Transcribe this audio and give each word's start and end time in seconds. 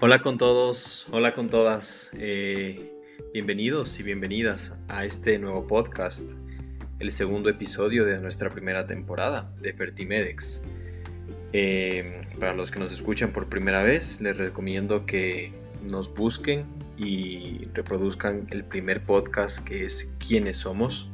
Hola 0.00 0.20
con 0.20 0.38
todos, 0.38 1.08
hola 1.10 1.34
con 1.34 1.50
todas. 1.50 2.12
Eh, 2.16 2.92
bienvenidos 3.34 3.98
y 3.98 4.04
bienvenidas 4.04 4.76
a 4.86 5.04
este 5.04 5.40
nuevo 5.40 5.66
podcast, 5.66 6.34
el 7.00 7.10
segundo 7.10 7.50
episodio 7.50 8.04
de 8.04 8.20
nuestra 8.20 8.48
primera 8.48 8.86
temporada 8.86 9.52
de 9.60 9.72
Fertimedex. 9.72 10.62
Eh, 11.52 12.22
para 12.38 12.54
los 12.54 12.70
que 12.70 12.78
nos 12.78 12.92
escuchan 12.92 13.32
por 13.32 13.48
primera 13.48 13.82
vez, 13.82 14.20
les 14.20 14.36
recomiendo 14.36 15.04
que 15.04 15.52
nos 15.82 16.14
busquen 16.14 16.66
y 16.96 17.64
reproduzcan 17.74 18.46
el 18.50 18.62
primer 18.62 19.02
podcast 19.04 19.66
que 19.66 19.84
es 19.84 20.14
¿Quiénes 20.24 20.58
somos? 20.58 21.10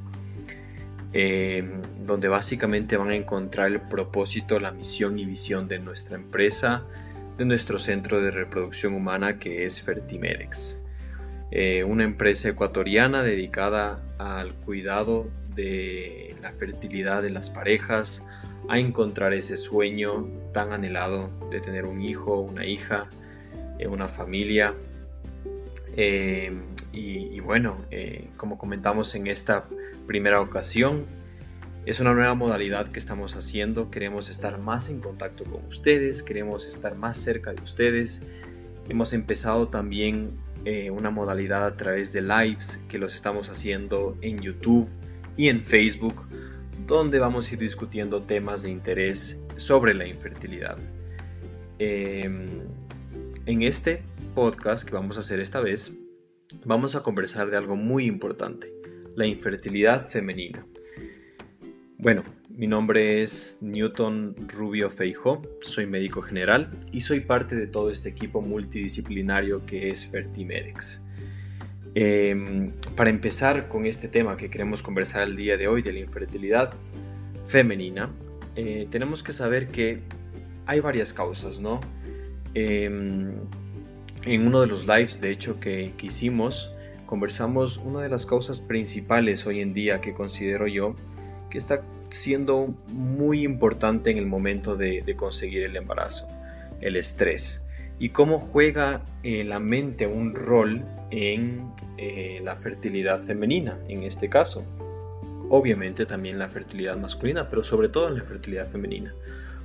Eh, 1.15 1.67
donde 2.05 2.29
básicamente 2.29 2.99
van 2.99 3.09
a 3.09 3.17
encontrar 3.17 3.69
el 3.69 3.81
propósito, 3.81 4.61
la 4.61 4.73
misión 4.73 5.19
y 5.19 5.25
visión 5.25 5.69
de 5.69 5.79
nuestra 5.79 6.17
empresa, 6.17 6.85
de 7.37 7.45
nuestro 7.45 7.79
centro 7.79 8.21
de 8.21 8.31
reproducción 8.31 8.95
humana 8.95 9.39
que 9.39 9.65
es 9.65 9.81
Fertimedex. 9.81 10.81
Eh, 11.51 11.85
una 11.85 12.05
empresa 12.05 12.49
ecuatoriana 12.49 13.23
dedicada 13.23 14.03
al 14.19 14.55
cuidado 14.55 15.29
de 15.55 16.35
la 16.43 16.53
fertilidad 16.53 17.23
de 17.23 17.31
las 17.31 17.51
parejas, 17.51 18.27
a 18.69 18.79
encontrar 18.79 19.35
ese 19.35 19.57
sueño 19.57 20.27
tan 20.53 20.73
anhelado 20.73 21.31
de 21.51 21.61
tener 21.61 21.85
un 21.85 22.01
hijo, 22.01 22.41
una 22.41 22.65
hija, 22.65 23.09
eh, 23.79 23.87
una 23.87 24.09
familia. 24.09 24.75
Eh, 25.97 26.53
y, 26.93 27.41
bueno, 27.41 27.77
como 28.37 28.57
comentamos 28.57 29.17
en 29.17 29.27
esta 29.27 29.65
primera 30.07 30.41
ocasión, 30.41 31.07
es 31.87 32.01
una 32.01 32.15
nueva 32.15 32.35
modalidad 32.35 32.89
que 32.89 32.99
estamos 32.99 33.37
haciendo, 33.37 33.91
queremos 33.91 34.31
estar 34.31 34.59
más 34.59 34.89
en 34.89 35.01
contacto 35.01 35.45
con 35.45 35.67
ustedes, 35.67 36.23
queremos 36.23 36.67
estar 36.67 36.97
más 36.97 37.19
cerca 37.19 37.53
de 37.53 37.63
ustedes. 37.63 38.23
Hemos 38.89 39.13
empezado 39.13 39.69
también 39.69 40.31
eh, 40.65 40.91
una 40.91 41.11
modalidad 41.11 41.67
a 41.67 41.77
través 41.77 42.15
de 42.15 42.23
lives 42.23 42.83
que 42.89 42.97
los 42.97 43.15
estamos 43.15 43.51
haciendo 43.51 44.17
en 44.23 44.41
YouTube 44.41 44.89
y 45.37 45.49
en 45.49 45.63
Facebook, 45.63 46.27
donde 46.87 47.19
vamos 47.19 47.51
a 47.51 47.55
ir 47.55 47.61
discutiendo 47.61 48.23
temas 48.23 48.63
de 48.63 48.71
interés 48.71 49.39
sobre 49.57 49.93
la 49.93 50.07
infertilidad. 50.07 50.79
Em, 51.79 52.63
en 53.45 53.63
este 53.63 54.03
podcast 54.35 54.89
que 54.89 54.95
vamos 54.95 55.19
a 55.19 55.21
hacer 55.21 55.39
esta 55.39 55.61
vez, 55.61 55.93
vamos 56.65 56.95
a 56.95 57.03
conversar 57.03 57.51
de 57.51 57.59
algo 57.59 57.77
muy 57.77 58.07
importante, 58.07 58.73
la 59.17 59.27
infertilidad 59.27 60.09
femenina. 60.09 60.65
Bueno, 62.05 62.23
mi 62.51 62.67
nombre 62.67 63.23
es 63.23 63.57
Newton 63.63 64.37
Rubio 64.47 64.91
Feijo, 64.91 65.41
soy 65.63 65.87
médico 65.87 66.21
general 66.21 66.71
y 66.93 67.01
soy 67.01 67.21
parte 67.21 67.57
de 67.57 67.67
todo 67.67 67.89
este 67.89 68.11
equipo 68.11 68.43
multidisciplinario 68.43 69.65
que 69.65 69.89
es 69.89 70.05
Fertimedex. 70.05 71.03
Em, 71.95 72.73
para 72.95 73.09
empezar 73.09 73.69
con 73.69 73.87
este 73.87 74.09
tema 74.09 74.37
que 74.37 74.51
queremos 74.51 74.83
conversar 74.83 75.23
el 75.23 75.35
día 75.35 75.57
de 75.57 75.67
hoy 75.67 75.81
de 75.81 75.95
la 75.95 76.01
infertilidad 76.01 76.75
femenina, 77.47 78.11
eh, 78.55 78.87
tenemos 78.91 79.23
que 79.23 79.33
saber 79.33 79.69
que 79.69 80.01
hay 80.67 80.81
varias 80.81 81.15
causas, 81.15 81.59
¿no? 81.59 81.81
Em, 82.53 83.33
en 84.25 84.47
uno 84.47 84.61
de 84.61 84.67
los 84.67 84.87
lives, 84.87 85.23
de 85.23 85.31
hecho, 85.31 85.59
que, 85.59 85.95
que 85.97 86.09
hicimos, 86.09 86.71
conversamos 87.07 87.79
una 87.79 88.03
de 88.03 88.11
las 88.11 88.27
causas 88.27 88.61
principales 88.61 89.47
hoy 89.47 89.61
en 89.63 89.73
día 89.73 90.03
que 90.03 90.13
considero 90.13 90.67
yo 90.67 90.95
que 91.55 91.59
está 91.59 91.83
siendo 92.15 92.75
muy 92.89 93.45
importante 93.45 94.11
en 94.11 94.19
el 94.19 94.27
momento 94.27 94.77
de, 94.77 95.15
conseguir 95.17 95.65
el 95.65 95.77
embarazo, 95.77 96.27
el 96.81 96.97
estrés. 96.97 97.65
Y 97.99 98.09
cómo 98.11 98.39
juega 98.39 99.03
eh, 99.23 99.45
la 99.45 99.61
mente 99.61 100.07
un 100.07 100.35
rol 100.35 100.85
en 101.11 101.73
eh, 101.97 102.41
la 102.43 102.57
fertilidad 102.57 103.21
femenina, 103.21 103.79
en 103.89 104.03
este 104.03 104.29
caso. 104.29 104.65
Obviamente 105.49 106.07
también 106.07 106.39
la 106.39 106.49
fertilidad 106.49 106.97
masculina, 106.97 107.49
pero 107.49 107.63
sobre 107.63 107.89
todo 107.89 108.09
en 108.09 108.17
la 108.17 108.25
fertilidad 108.25 108.69
femenina. 108.69 109.15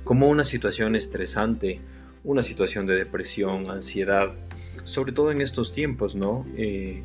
Como 0.04 0.28
una 0.28 0.44
situación 0.44 0.94
estresante, 0.94 1.80
una 2.22 2.42
situación 2.42 2.86
de 2.86 2.94
depresión, 2.94 3.70
ansiedad, 3.70 4.30
sobre 4.84 5.12
todo 5.12 5.30
en 5.30 5.40
estos 5.40 5.72
tiempos, 5.72 6.14
¿no? 6.14 6.46
Eh, 6.56 7.02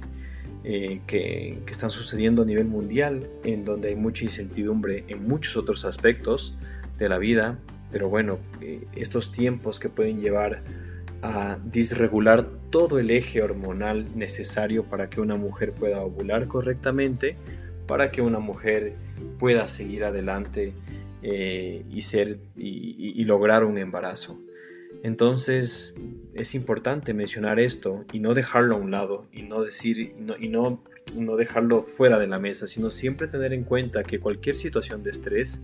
eh, 0.67 1.01
que, 1.05 1.59
están 1.67 1.91
sucediendo 1.91 2.41
a 2.41 2.45
nivel 2.45 2.65
mundial, 2.65 3.29
en 3.43 3.65
donde 3.65 3.89
hay 3.89 3.95
mucha 3.95 4.23
incertidumbre 4.23 5.03
en 5.09 5.27
muchos 5.27 5.57
otros 5.57 5.85
aspectos 5.85 6.57
de 6.97 7.07
la 7.07 7.19
vida, 7.19 7.59
pero 7.91 8.09
bueno, 8.09 8.39
eh, 8.61 8.83
estos 8.95 9.31
tiempos 9.31 9.79
que 9.79 9.89
pueden 9.89 10.17
llevar 10.17 10.63
a 11.21 11.59
disregular 11.63 12.47
todo 12.71 12.97
el 12.97 13.11
eje 13.11 13.43
hormonal 13.43 14.07
necesario 14.17 14.85
para 14.85 15.07
que 15.07 15.21
una 15.21 15.35
mujer 15.35 15.71
pueda 15.71 16.01
ovular 16.01 16.47
correctamente, 16.47 17.37
para 17.85 18.09
que 18.09 18.23
una 18.23 18.39
mujer 18.39 18.95
pueda 19.37 19.67
seguir 19.67 20.03
adelante 20.03 20.73
eh, 21.21 21.85
y, 21.91 22.01
ser, 22.01 22.39
y 22.55 23.23
lograr 23.25 23.65
un 23.65 23.77
embarazo. 23.77 24.39
Entonces 25.03 25.95
es 26.33 26.53
importante 26.53 27.13
mencionar 27.13 27.59
esto 27.59 28.05
y 28.11 28.19
no 28.19 28.33
dejarlo 28.33 28.75
a 28.75 28.79
un 28.79 28.91
lado 28.91 29.25
y 29.31 29.43
no 29.43 29.63
decir 29.63 29.99
y 29.99 30.47
no, 30.49 30.81
no, 31.15 31.35
dejarlo 31.37 31.83
fuera 31.83 32.19
de 32.19 32.27
la 32.27 32.39
mesa, 32.39 32.67
sino 32.67 32.91
siempre 32.91 33.27
tener 33.27 33.53
en 33.53 33.63
cuenta 33.63 34.03
que 34.03 34.19
cualquier 34.19 34.55
situación 34.55 35.03
de 35.03 35.11
estrés 35.11 35.63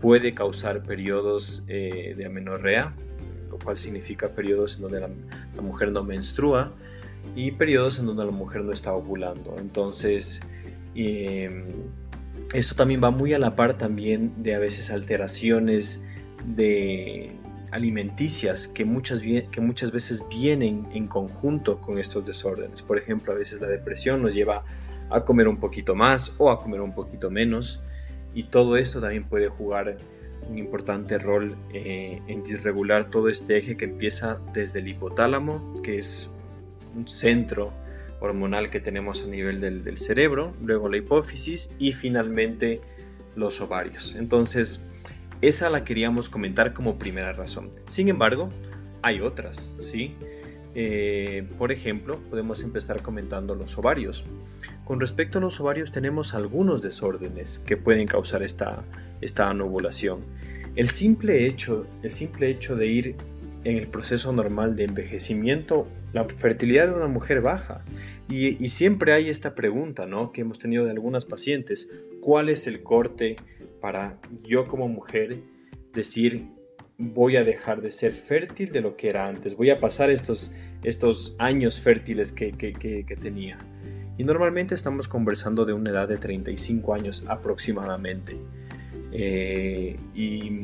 puede 0.00 0.34
causar 0.34 0.82
periodos 0.82 1.64
eh, 1.68 2.14
de 2.16 2.26
amenorrea, 2.26 2.94
lo 3.50 3.58
cual 3.58 3.78
significa 3.78 4.30
periodos 4.30 4.76
en 4.76 4.82
donde 4.82 5.00
la, 5.00 5.62
mujer 5.62 5.92
no 5.92 6.04
menstrua 6.04 6.74
y 7.34 7.52
periodos 7.52 7.98
en 7.98 8.06
donde 8.06 8.24
la 8.24 8.30
mujer 8.30 8.62
no 8.62 8.72
está 8.72 8.92
ovulando. 8.92 9.56
Entonces, 9.58 10.42
em, 10.94 11.64
esto 12.52 12.74
también 12.74 13.02
va 13.02 13.10
muy 13.10 13.32
a 13.32 13.38
la 13.38 13.56
par 13.56 13.78
también 13.78 14.42
de 14.42 14.54
a 14.54 14.58
veces 14.58 14.90
alteraciones 14.90 16.02
de, 16.44 17.32
alimenticias 17.70 18.68
que 18.68 18.84
muchas, 18.84 19.22
que 19.22 19.60
muchas 19.60 19.90
veces 19.90 20.24
vienen 20.28 20.86
en 20.92 21.06
conjunto 21.06 21.80
con 21.80 21.98
estos 21.98 22.24
desórdenes. 22.24 22.82
Por 22.82 22.98
ejemplo, 22.98 23.32
a 23.32 23.36
veces 23.36 23.60
la 23.60 23.68
depresión 23.68 24.22
nos 24.22 24.34
lleva 24.34 24.64
a 25.10 25.24
comer 25.24 25.48
un 25.48 25.58
poquito 25.58 25.94
más 25.94 26.34
o 26.38 26.50
a 26.50 26.58
comer 26.58 26.80
un 26.80 26.94
poquito 26.94 27.30
menos 27.30 27.82
y 28.34 28.44
todo 28.44 28.76
esto 28.76 29.00
también 29.00 29.24
puede 29.24 29.48
jugar 29.48 29.96
un 30.48 30.58
importante 30.58 31.18
rol 31.18 31.56
eh, 31.72 32.20
en 32.26 32.42
disregular 32.42 33.10
todo 33.10 33.28
este 33.28 33.56
eje 33.56 33.76
que 33.76 33.86
empieza 33.86 34.38
desde 34.52 34.80
el 34.80 34.88
hipotálamo, 34.88 35.80
que 35.82 35.98
es 35.98 36.30
un 36.94 37.08
centro 37.08 37.72
hormonal 38.20 38.70
que 38.70 38.80
tenemos 38.80 39.22
a 39.22 39.26
nivel 39.26 39.60
del 39.60 39.98
cerebro, 39.98 40.54
luego 40.62 40.88
la 40.88 40.96
hipófisis 40.96 41.70
y 41.78 41.92
finalmente 41.92 42.80
los 43.34 43.60
ovarios. 43.60 44.14
Entonces, 44.14 44.86
esa 45.48 45.70
la 45.70 45.84
queríamos 45.84 46.28
comentar 46.28 46.72
como 46.72 46.98
primera 46.98 47.32
razón. 47.32 47.70
Sin 47.86 48.08
embargo, 48.08 48.50
hay 49.02 49.20
otras, 49.20 49.76
¿sí? 49.78 50.14
Eh, 50.74 51.46
por 51.56 51.72
ejemplo, 51.72 52.18
podemos 52.28 52.62
empezar 52.62 53.00
comentando 53.00 53.54
los 53.54 53.78
ovarios. 53.78 54.24
Con 54.84 55.00
respecto 55.00 55.38
a 55.38 55.40
los 55.40 55.58
ovarios 55.60 55.90
tenemos 55.90 56.34
algunos 56.34 56.82
desórdenes 56.82 57.60
que 57.60 57.76
pueden 57.76 58.06
causar 58.06 58.42
esta, 58.42 58.84
esta 59.20 59.48
anovulación. 59.48 60.20
El 60.74 60.88
simple, 60.88 61.46
hecho, 61.46 61.86
el 62.02 62.10
simple 62.10 62.50
hecho 62.50 62.76
de 62.76 62.86
ir 62.88 63.16
en 63.64 63.78
el 63.78 63.88
proceso 63.88 64.32
normal 64.32 64.76
de 64.76 64.84
envejecimiento, 64.84 65.88
la 66.12 66.24
fertilidad 66.24 66.88
de 66.88 66.94
una 66.94 67.08
mujer 67.08 67.40
baja. 67.40 67.84
Y, 68.28 68.62
y 68.62 68.68
siempre 68.68 69.12
hay 69.12 69.28
esta 69.28 69.54
pregunta 69.54 70.06
¿no? 70.06 70.32
que 70.32 70.42
hemos 70.42 70.58
tenido 70.58 70.84
de 70.84 70.90
algunas 70.90 71.24
pacientes, 71.24 71.90
¿cuál 72.20 72.48
es 72.48 72.66
el 72.66 72.82
corte 72.82 73.36
para 73.86 74.18
yo 74.42 74.66
como 74.66 74.88
mujer 74.88 75.44
decir 75.94 76.48
voy 76.98 77.36
a 77.36 77.44
dejar 77.44 77.82
de 77.82 77.92
ser 77.92 78.14
fértil 78.14 78.72
de 78.72 78.80
lo 78.80 78.96
que 78.96 79.06
era 79.08 79.28
antes, 79.28 79.56
voy 79.56 79.70
a 79.70 79.78
pasar 79.78 80.10
estos, 80.10 80.52
estos 80.82 81.36
años 81.38 81.78
fértiles 81.78 82.32
que, 82.32 82.50
tenía. 83.20 83.58
Y 84.18 84.24
normalmente 84.24 84.74
estamos 84.74 85.06
conversando 85.06 85.64
de 85.64 85.72
una 85.72 85.90
edad 85.90 86.08
de 86.08 86.16
35 86.16 86.94
años 86.94 87.24
aproximadamente. 87.28 88.36
Eh, 89.12 89.96
y 90.16 90.62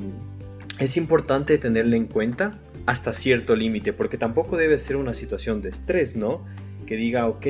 es 0.80 0.96
importante 0.96 1.58
tenerle 1.58 1.98
en 1.98 2.06
cuenta 2.06 2.58
hasta 2.86 3.12
cierto 3.12 3.54
límite, 3.54 3.92
porque 3.92 4.18
tampoco 4.18 4.56
debe 4.56 4.78
ser 4.78 4.96
una 4.96 5.14
situación 5.14 5.62
de 5.62 5.68
estrés, 5.68 6.16
¿no? 6.16 6.44
Que 6.86 6.96
diga, 6.96 7.28
ok, 7.28 7.46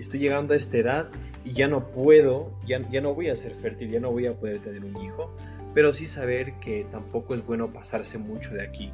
estoy 0.00 0.18
llegando 0.18 0.54
a 0.54 0.56
esta 0.56 0.78
edad 0.78 1.10
y 1.44 1.52
ya 1.52 1.68
no 1.68 1.90
puedo, 1.90 2.52
ya, 2.66 2.80
ya 2.90 3.00
no 3.00 3.14
voy 3.14 3.28
a 3.28 3.36
ser 3.36 3.54
fértil, 3.54 3.90
ya 3.90 4.00
no 4.00 4.10
voy 4.10 4.26
a 4.26 4.34
poder 4.34 4.60
tener 4.60 4.84
un 4.84 4.96
hijo, 5.04 5.34
pero 5.74 5.92
sí 5.92 6.06
saber 6.06 6.54
que 6.60 6.86
tampoco 6.90 7.34
es 7.34 7.44
bueno 7.44 7.72
pasarse 7.72 8.18
mucho 8.18 8.54
de 8.54 8.62
aquí, 8.62 8.92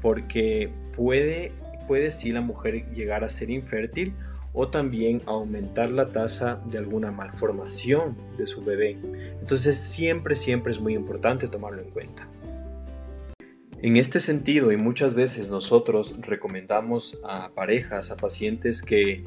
porque 0.00 0.70
puede, 0.96 1.52
puede 1.86 2.10
sí 2.10 2.32
la 2.32 2.40
mujer 2.40 2.90
llegar 2.92 3.24
a 3.24 3.28
ser 3.28 3.50
infértil 3.50 4.14
o 4.52 4.68
también 4.68 5.22
aumentar 5.26 5.90
la 5.90 6.10
tasa 6.10 6.60
de 6.66 6.78
alguna 6.78 7.10
malformación 7.10 8.16
de 8.36 8.46
su 8.46 8.64
bebé. 8.64 8.98
Entonces 9.40 9.76
siempre, 9.76 10.34
siempre 10.34 10.72
es 10.72 10.80
muy 10.80 10.94
importante 10.94 11.48
tomarlo 11.48 11.82
en 11.82 11.90
cuenta. 11.90 12.28
En 13.80 13.96
este 13.96 14.18
sentido, 14.18 14.72
y 14.72 14.76
muchas 14.76 15.14
veces 15.14 15.48
nosotros 15.50 16.16
recomendamos 16.22 17.20
a 17.24 17.50
parejas, 17.50 18.10
a 18.10 18.16
pacientes 18.16 18.82
que, 18.82 19.22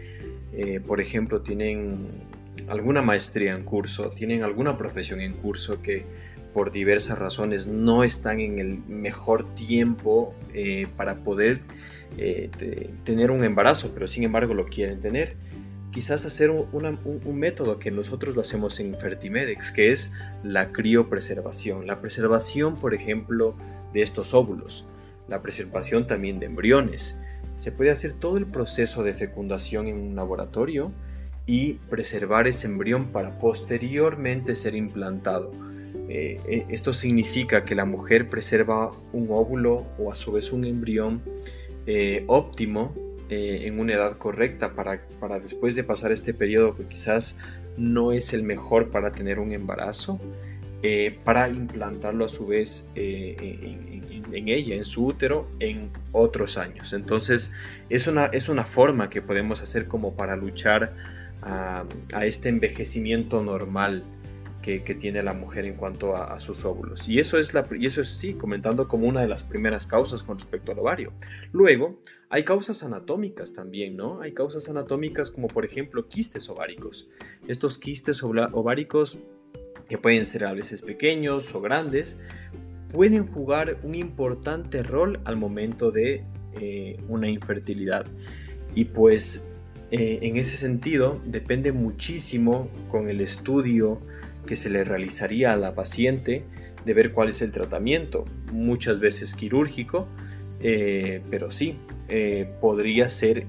eh, 0.51 0.81
por 0.85 0.99
ejemplo, 0.99 1.41
tienen 1.41 2.09
alguna 2.71 3.01
maestría 3.01 3.53
en 3.53 3.63
curso, 3.63 4.09
tienen 4.09 4.43
alguna 4.43 4.77
profesión 4.77 5.21
en 5.21 5.33
curso 5.33 5.81
que 5.81 6.05
por 6.53 6.71
diversas 6.71 7.17
razones 7.17 7.67
no 7.67 8.03
están 8.03 8.39
en 8.39 8.59
el 8.59 8.79
mejor 8.87 9.53
tiempo 9.55 10.33
eh, 10.53 10.87
para 10.97 11.23
poder 11.23 11.61
eh, 12.17 12.49
tener 13.03 13.31
un 13.31 13.43
embarazo, 13.43 13.91
pero 13.93 14.07
sin 14.07 14.23
embargo 14.23 14.53
lo 14.53 14.65
quieren 14.65 14.99
tener 14.99 15.35
quizás 15.91 16.25
hacer 16.25 16.49
un, 16.49 16.99
método 17.33 17.77
que 17.77 17.91
nosotros 17.91 18.35
lo 18.35 18.41
hacemos 18.41 18.79
en 18.79 18.95
Fertimedex, 18.95 19.71
que 19.71 19.91
es 19.91 20.13
la 20.41 20.71
criopreservación. 20.71 21.85
La 21.85 21.99
preservación, 21.99 22.79
por 22.79 22.93
ejemplo, 22.93 23.55
de 23.93 24.01
estos 24.01 24.33
óvulos, 24.33 24.85
la 25.27 25.41
preservación 25.41 26.07
también 26.07 26.39
de 26.39 26.45
embriones. 26.45 27.17
Se 27.57 27.71
puede 27.71 27.91
hacer 27.91 28.13
todo 28.13 28.37
el 28.37 28.47
proceso 28.47 29.03
de 29.03 29.13
fecundación 29.13 29.87
en 29.87 29.97
un 29.97 30.15
laboratorio 30.15 30.91
y 31.51 31.73
preservar 31.89 32.47
ese 32.47 32.65
embrión 32.65 33.07
para 33.07 33.37
posteriormente 33.37 34.55
ser 34.55 34.73
implantado. 34.73 35.51
Eh, 36.07 36.39
eh, 36.47 36.65
esto 36.69 36.93
significa 36.93 37.65
que 37.65 37.75
la 37.75 37.83
mujer 37.83 38.29
preserva 38.29 38.91
un 39.11 39.27
óvulo 39.31 39.85
o 39.99 40.13
a 40.13 40.15
su 40.15 40.31
vez 40.31 40.53
un 40.53 40.63
embrión 40.63 41.21
eh, 41.87 42.23
óptimo 42.27 42.95
en 43.33 43.79
una 43.79 43.93
edad 43.93 44.17
correcta 44.17 44.73
para, 44.73 45.01
para, 45.19 45.39
después 45.39 45.75
de 45.75 45.83
pasar 45.83 46.11
este 46.13 46.33
periodo 46.33 46.75
que 46.75 46.85
quizás 46.85 47.37
no 47.77 48.11
es 48.13 48.33
el 48.33 48.43
mejor 48.43 48.89
para 48.89 49.13
tener 49.13 49.39
un 49.39 49.53
embarazo, 49.53 50.19
para 51.23 51.47
implantarlo 51.47 52.25
a 52.25 52.27
su 52.27 52.47
vez 52.47 52.85
eh, 52.95 53.37
en, 54.33 54.47
ella, 54.49 54.75
en 54.75 54.83
su 54.83 55.05
útero, 55.05 55.49
en 55.59 55.91
otros 56.11 56.57
años. 56.57 56.91
Entonces 56.91 57.53
es 57.89 58.07
una, 58.07 58.25
es 58.25 58.49
una 58.49 58.65
forma 58.65 59.09
que 59.09 59.21
podemos 59.21 59.61
hacer 59.61 59.87
como 59.87 60.13
para 60.15 60.35
luchar 60.35 60.93
a, 61.41 61.85
este 62.23 62.49
envejecimiento 62.49 63.43
normal 63.43 64.03
que, 64.61 64.79
tiene 64.79 65.23
la 65.23 65.33
mujer 65.33 65.65
en 65.65 65.75
cuanto 65.75 66.15
a, 66.15 66.39
sus 66.39 66.65
óvulos. 66.65 67.09
Y 67.09 67.19
eso, 67.19 67.39
es 67.39 67.53
la, 67.53 67.67
y 67.77 67.87
eso 67.87 68.01
es, 68.01 68.09
sí, 68.09 68.33
comentando 68.33 68.87
como 68.87 69.07
una 69.07 69.21
de 69.21 69.27
las 69.27 69.43
primeras 69.43 69.87
causas 69.87 70.21
con 70.21 70.37
respecto 70.37 70.71
al 70.71 70.79
ovario. 70.79 71.13
Luego, 71.51 71.99
hay 72.29 72.43
causas 72.43 72.83
anatómicas 72.83 73.53
también, 73.53 73.97
¿no? 73.97 74.21
Hay 74.21 74.31
causas 74.31 74.69
anatómicas 74.69 75.31
como 75.31 75.47
por 75.47 75.65
ejemplo 75.65 76.07
quistes 76.07 76.47
ováricos. 76.49 77.09
Estos 77.47 77.77
quistes 77.77 78.21
ováricos, 78.23 79.17
que 79.89 79.97
pueden 79.97 80.25
ser 80.25 80.45
a 80.45 80.53
veces 80.53 80.83
pequeños 80.83 81.53
o 81.55 81.61
grandes, 81.61 82.19
pueden 82.91 83.25
jugar 83.25 83.77
un 83.83 83.95
importante 83.95 84.83
rol 84.83 85.19
al 85.25 85.37
momento 85.37 85.91
de 85.91 86.23
eh, 86.53 86.97
una 87.07 87.29
infertilidad. 87.29 88.05
Y 88.75 88.85
pues 88.85 89.43
eh, 89.91 90.19
en 90.21 90.37
ese 90.37 90.55
sentido 90.55 91.19
depende 91.25 91.73
muchísimo 91.73 92.69
con 92.89 93.09
el 93.09 93.19
estudio 93.19 93.99
que 94.45 94.55
se 94.55 94.69
le 94.69 94.85
realizaría 94.85 95.51
a 95.51 95.57
la 95.57 95.75
paciente 95.75 96.45
de 96.85 96.93
ver 96.93 97.11
cuál 97.11 97.27
es 97.27 97.41
el 97.41 97.51
tratamiento, 97.51 98.23
muchas 98.53 98.99
veces 98.99 99.35
quirúrgico, 99.35 100.07
eh, 100.61 101.21
pero 101.29 101.51
sí, 101.51 101.77
eh, 102.07 102.49
podría 102.61 103.09
ser 103.09 103.45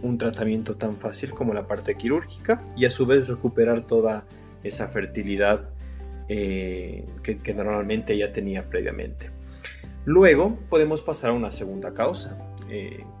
un 0.00 0.16
tratamiento 0.16 0.76
tan 0.76 0.96
fácil 0.96 1.28
como 1.28 1.52
la 1.52 1.66
parte 1.66 1.94
quirúrgica 1.94 2.62
y 2.74 2.86
a 2.86 2.90
su 2.90 3.04
vez 3.04 3.28
recuperar 3.28 3.86
toda 3.86 4.24
esa 4.62 4.88
fertilidad 4.88 5.68
que, 6.26 7.04
normalmente 7.54 8.16
ya 8.16 8.32
tenía 8.32 8.70
previamente. 8.70 9.28
Luego 10.06 10.58
podemos 10.70 11.02
pasar 11.02 11.32
a 11.32 11.32
una 11.34 11.50
segunda 11.50 11.92
causa. 11.92 12.38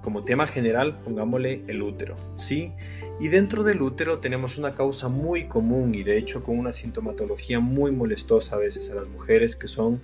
Como 0.00 0.24
tema 0.24 0.46
general, 0.46 1.00
pongámosle 1.04 1.62
el 1.66 1.82
útero. 1.82 2.16
¿sí? 2.36 2.72
Y 3.20 3.28
dentro 3.28 3.62
del 3.62 3.82
útero 3.82 4.18
tenemos 4.18 4.58
una 4.58 4.72
causa 4.72 5.08
muy 5.08 5.44
común 5.44 5.94
y 5.94 6.02
de 6.02 6.18
hecho 6.18 6.42
con 6.42 6.58
una 6.58 6.72
sintomatología 6.72 7.60
muy 7.60 7.92
molestosa 7.92 8.56
a 8.56 8.58
veces 8.58 8.90
a 8.90 8.94
las 8.94 9.08
mujeres 9.08 9.56
que 9.56 9.68
son 9.68 10.00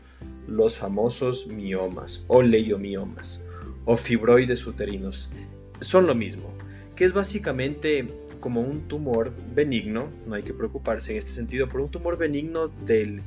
los 0.46 0.76
famosos 0.76 1.46
miomas 1.46 2.24
o 2.28 2.42
leiomiomas 2.42 3.42
o 3.84 3.96
fibroides 3.96 4.66
uterinos. 4.66 5.30
Son 5.80 6.06
lo 6.06 6.14
mismo, 6.14 6.52
que 6.94 7.04
es 7.04 7.12
básicamente 7.12 8.06
como 8.40 8.60
un 8.60 8.82
tumor 8.82 9.32
benigno, 9.54 10.08
no 10.26 10.34
hay 10.34 10.42
que 10.42 10.54
preocuparse 10.54 11.12
en 11.12 11.18
este 11.18 11.30
sentido, 11.30 11.68
pero 11.68 11.84
un 11.84 11.90
tumor 11.90 12.16
benigno 12.16 12.68
del, 12.68 13.22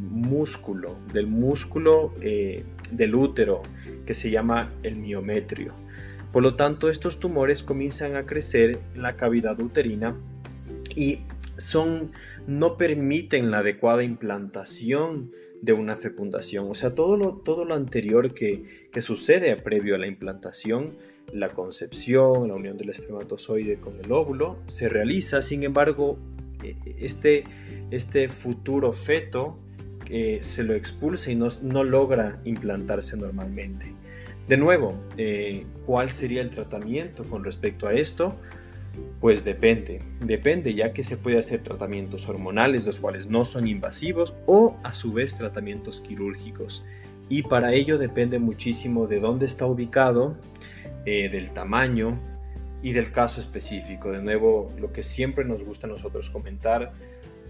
músculo, 0.00 0.96
del 1.12 1.26
músculo 1.26 2.14
eh, 2.20 2.64
del 2.90 3.14
útero, 3.14 3.62
que 4.04 4.14
se 4.14 4.30
llama 4.30 4.72
el 4.82 4.96
miometrio. 4.96 5.74
Por 6.32 6.42
lo 6.42 6.54
tanto, 6.54 6.90
estos 6.90 7.18
tumores 7.18 7.62
comienzan 7.62 8.16
a 8.16 8.26
crecer 8.26 8.78
en 8.94 9.02
la 9.02 9.16
cavidad 9.16 9.60
uterina 9.60 10.16
y 10.94 11.20
son, 11.56 12.12
no 12.46 12.76
permiten 12.76 13.50
la 13.50 13.58
adecuada 13.58 14.02
implantación 14.02 15.30
de 15.62 15.72
una 15.72 15.96
fecundación. 15.96 16.70
O 16.70 16.74
sea, 16.74 16.94
todo 16.94 17.16
lo, 17.16 17.32
todo 17.36 17.64
lo 17.64 17.74
anterior 17.74 18.34
que, 18.34 18.88
que 18.92 19.00
sucede 19.00 19.56
previo 19.56 19.94
a 19.94 19.98
la 19.98 20.06
implantación, 20.06 20.96
la 21.32 21.52
concepción, 21.54 22.48
la 22.48 22.54
unión 22.54 22.76
del 22.76 22.90
espermatozoide 22.90 23.76
con 23.76 23.98
el 23.98 24.12
óvulo, 24.12 24.58
se 24.66 24.88
realiza. 24.88 25.42
Sin 25.42 25.62
embargo, 25.62 26.18
este, 26.98 27.44
este 27.90 28.28
futuro 28.28 28.92
feto 28.92 29.58
eh, 30.08 30.38
se 30.40 30.62
lo 30.62 30.74
expulsa 30.74 31.30
y 31.30 31.34
no, 31.34 31.48
no 31.62 31.84
logra 31.84 32.40
implantarse 32.44 33.16
normalmente. 33.16 33.94
De 34.48 34.56
nuevo, 34.56 34.94
eh, 35.16 35.66
¿cuál 35.86 36.10
sería 36.10 36.40
el 36.40 36.50
tratamiento 36.50 37.24
con 37.24 37.42
respecto 37.42 37.88
a 37.88 37.92
esto? 37.94 38.36
Pues 39.20 39.44
depende, 39.44 40.00
depende 40.20 40.74
ya 40.74 40.92
que 40.92 41.02
se 41.02 41.16
puede 41.16 41.38
hacer 41.38 41.62
tratamientos 41.62 42.28
hormonales, 42.28 42.86
los 42.86 43.00
cuales 43.00 43.26
no 43.26 43.44
son 43.44 43.66
invasivos, 43.66 44.34
o 44.46 44.78
a 44.84 44.92
su 44.94 45.12
vez 45.12 45.36
tratamientos 45.36 46.00
quirúrgicos. 46.00 46.84
Y 47.28 47.42
para 47.42 47.72
ello 47.74 47.98
depende 47.98 48.38
muchísimo 48.38 49.08
de 49.08 49.18
dónde 49.18 49.46
está 49.46 49.66
ubicado, 49.66 50.36
eh, 51.04 51.28
del 51.28 51.50
tamaño 51.50 52.18
y 52.86 52.92
del 52.92 53.10
caso 53.10 53.40
específico. 53.40 54.12
De 54.12 54.22
nuevo, 54.22 54.72
lo 54.78 54.92
que 54.92 55.02
siempre 55.02 55.44
nos 55.44 55.64
gusta 55.64 55.88
a 55.88 55.90
nosotros 55.90 56.30
comentar, 56.30 56.92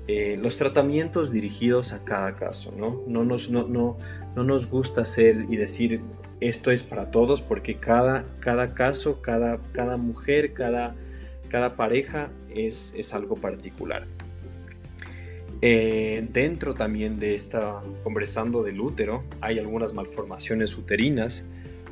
eh, 0.09 0.38
los 0.41 0.56
tratamientos 0.56 1.31
dirigidos 1.31 1.93
a 1.93 2.05
cada 2.05 2.37
caso, 2.37 2.73
¿no? 2.75 3.03
No 3.06 3.23
nos, 3.23 3.50
no, 3.50 3.69
no, 3.69 3.99
no 4.35 4.44
nos 4.44 4.67
gusta 4.67 5.02
hacer 5.02 5.45
y 5.50 5.57
decir 5.57 6.00
esto 6.40 6.71
es 6.71 6.83
para 6.83 7.11
todos 7.11 7.43
porque 7.43 7.76
cada, 7.76 8.25
cada 8.40 8.73
caso, 8.73 9.21
cada, 9.21 9.59
cada 9.75 9.99
mujer, 9.99 10.55
cada, 10.55 10.95
cada 11.50 11.76
pareja 11.76 12.31
es, 12.49 12.95
es 12.97 13.12
algo 13.12 13.35
particular. 13.37 14.07
Eh, 15.61 16.26
dentro 16.33 16.73
también 16.73 17.19
de 17.19 17.35
esta, 17.35 17.83
conversando 18.02 18.62
del 18.62 18.81
útero, 18.81 19.23
hay 19.43 19.59
algunas 19.59 19.93
malformaciones 19.93 20.78
uterinas 20.78 21.45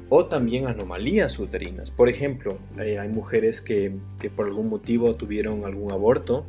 o 0.08 0.26
también 0.26 0.66
anomalías 0.66 1.38
uterinas. 1.38 1.90
Por 1.90 2.08
ejemplo, 2.08 2.58
eh, 2.78 2.98
hay 2.98 3.08
mujeres 3.08 3.60
que, 3.60 3.92
que, 4.20 4.30
por 4.30 4.46
algún 4.46 4.68
motivo 4.68 5.14
tuvieron 5.14 5.64
algún 5.64 5.92
aborto 5.92 6.46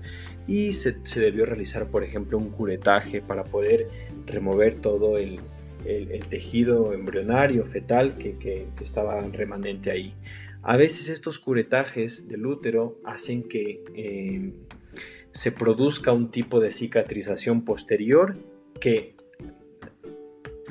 y 0.47 0.73
se, 0.73 0.97
se, 1.03 1.19
debió 1.19 1.45
realizar, 1.45 1.87
por 1.87 2.03
ejemplo, 2.03 2.37
un 2.37 2.49
curetaje 2.49 3.21
para 3.21 3.43
poder 3.43 3.87
remover 4.25 4.75
todo 4.79 5.17
el, 5.17 5.39
el, 5.85 6.27
tejido 6.27 6.93
embrionario, 6.93 7.63
fetal 7.65 8.17
que, 8.17 8.37
que, 8.37 8.67
estaba 8.81 9.19
remanente 9.19 9.91
ahí. 9.91 10.13
A 10.63 10.77
veces 10.77 11.09
estos 11.09 11.39
curetajes 11.39 12.27
del 12.27 12.45
útero 12.45 12.99
hacen 13.05 13.43
que 13.43 13.83
eh, 13.93 14.51
se 15.31 15.51
produzca 15.51 16.11
un 16.11 16.31
tipo 16.31 16.59
de 16.59 16.71
cicatrización 16.71 17.63
posterior 17.63 18.37
que 18.79 19.15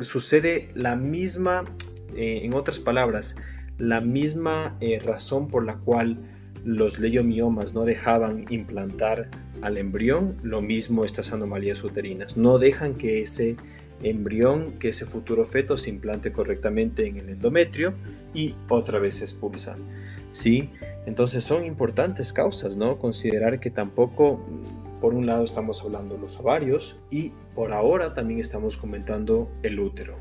sucede 0.01 0.71
la 0.75 0.97
misma, 0.97 1.65
eh, 2.17 2.41
en 2.45 2.55
otras 2.55 2.81
palabras, 2.81 3.37
la 3.79 4.01
misma 4.01 4.77
eh, 4.81 5.01
razón 5.01 5.49
por 5.49 5.65
la 5.65 5.77
cual 5.77 6.19
los 6.65 6.99
leiomiomas 6.99 7.75
no 7.75 7.85
dejaban 7.85 8.47
implantar 8.49 9.29
al 9.61 9.77
embrión, 9.77 10.37
lo 10.43 10.63
mismo 10.63 11.05
estas 11.05 11.33
anomalías 11.33 11.83
uterinas, 11.85 12.37
no 12.37 12.59
dejan 12.59 12.95
que 12.95 13.21
ese 13.21 13.57
embrión, 14.03 14.73
que 14.79 14.89
ese 14.89 15.07
futuro 15.07 15.45
feto 15.47 15.77
se 15.77 15.91
implante 15.91 16.33
correctamente 16.33 17.07
en 17.07 17.17
el 17.17 17.29
endometrio 17.31 17.95
y 18.33 18.55
otra 18.69 18.99
vez 18.99 19.17
se 19.17 19.25
expulsa. 19.25 19.77
¿sí? 20.31 20.71
Entonces 21.07 21.45
son 21.45 21.65
importantes 21.65 22.33
causas, 22.33 22.77
¿no? 22.77 22.99
Considerar 22.99 23.61
que 23.61 23.71
tampoco, 23.71 24.45
por 25.01 25.15
un 25.15 25.27
lado 25.27 25.45
estamos 25.45 25.83
hablando 25.83 26.19
los 26.19 26.39
ovarios 26.39 26.97
y 27.11 27.33
por 27.55 27.73
ahora 27.73 28.15
también 28.15 28.41
estamos 28.41 28.77
comentando 28.77 29.51
el 29.63 29.79
útero. 29.79 30.17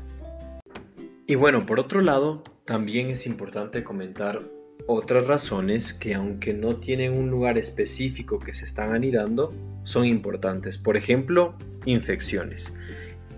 Y 1.26 1.36
bueno, 1.36 1.64
por 1.64 1.80
otro 1.80 2.02
lado, 2.02 2.44
también 2.64 3.08
es 3.08 3.26
importante 3.26 3.82
comentar 3.82 4.42
otras 4.86 5.26
razones 5.26 5.94
que 5.94 6.14
aunque 6.14 6.52
no 6.52 6.76
tienen 6.76 7.14
un 7.14 7.30
lugar 7.30 7.56
específico 7.56 8.38
que 8.38 8.52
se 8.52 8.66
están 8.66 8.94
anidando, 8.94 9.54
son 9.84 10.04
importantes. 10.04 10.76
Por 10.76 10.96
ejemplo, 10.96 11.54
infecciones. 11.86 12.74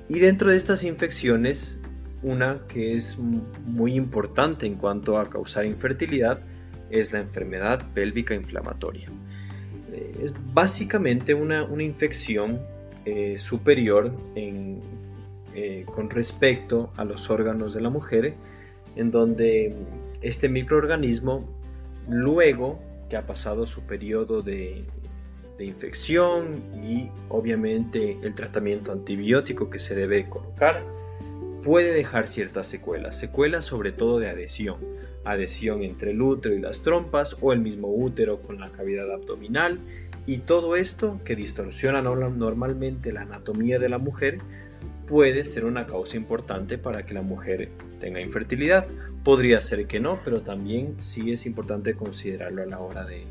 Y 0.08 0.18
dentro 0.18 0.50
de 0.50 0.56
estas 0.56 0.82
infecciones 0.82 1.80
una 2.22 2.62
que 2.66 2.94
es 2.94 3.18
muy 3.18 3.94
importante 3.94 4.66
en 4.66 4.74
cuanto 4.74 5.18
a 5.18 5.30
causar 5.30 5.64
infertilidad 5.64 6.40
es 6.90 7.12
la 7.12 7.20
enfermedad 7.20 7.92
pélvica 7.94 8.34
inflamatoria. 8.34 9.08
Eh, 9.92 10.12
es 10.22 10.34
básicamente 10.52 11.34
una, 11.34 11.62
una 11.64 11.84
infección 11.84 12.60
eh, 13.04 13.38
superior 13.38 14.12
en, 14.34 14.80
eh, 15.58 15.86
con 15.86 16.10
respecto 16.10 16.92
a 16.96 17.04
los 17.06 17.30
órganos 17.30 17.72
de 17.72 17.80
la 17.80 17.88
mujer, 17.88 18.34
en 18.94 19.10
donde 19.10 19.74
este 20.20 20.50
microorganismo, 20.50 21.48
luego 22.10 22.78
que 23.08 23.16
ha 23.16 23.26
pasado 23.26 23.66
su 23.66 23.80
periodo 23.80 24.42
de, 24.42 24.84
de 25.56 25.64
infección 25.64 26.62
y 26.84 27.08
obviamente 27.30 28.18
el 28.22 28.34
tratamiento 28.34 28.92
antibiótico 28.92 29.70
que 29.70 29.78
se 29.78 29.94
debe 29.94 30.28
colocar, 30.28 30.82
puede 31.62 31.94
dejar 31.94 32.28
ciertas 32.28 32.66
secuelas, 32.66 33.18
secuelas 33.18 33.64
sobre 33.64 33.92
todo 33.92 34.18
de 34.18 34.28
adhesión, 34.28 34.76
adhesión 35.24 35.82
entre 35.82 36.10
el 36.10 36.20
útero 36.20 36.54
y 36.54 36.60
las 36.60 36.82
trompas 36.82 37.34
o 37.40 37.54
el 37.54 37.60
mismo 37.60 37.88
útero 37.88 38.42
con 38.42 38.60
la 38.60 38.72
cavidad 38.72 39.10
abdominal. 39.10 39.78
Y 40.26 40.38
todo 40.38 40.76
esto 40.76 41.18
que 41.24 41.34
distorsiona 41.34 42.02
normalmente 42.02 43.10
la 43.10 43.22
anatomía 43.22 43.78
de 43.78 43.88
la 43.88 43.96
mujer 43.96 44.40
puede 45.06 45.44
ser 45.44 45.64
una 45.64 45.86
causa 45.86 46.16
importante 46.16 46.78
para 46.78 47.06
que 47.06 47.14
la 47.14 47.22
mujer 47.22 47.70
tenga 48.00 48.20
infertilidad. 48.20 48.86
Podría 49.24 49.60
ser 49.60 49.86
que 49.86 50.00
no, 50.00 50.20
pero 50.24 50.40
también 50.42 50.96
sí 50.98 51.32
es 51.32 51.46
importante 51.46 51.94
considerarlo 51.94 52.62
a 52.62 52.66
la 52.66 52.78
hora 52.78 53.04
de, 53.04 53.24